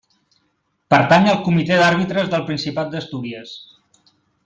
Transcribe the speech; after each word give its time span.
Pertany 0.93 1.29
al 1.33 1.37
Comitè 1.49 1.79
d'Àrbitres 1.83 2.35
del 2.35 2.49
Principat 2.51 2.93
d'Astúries. 2.97 3.57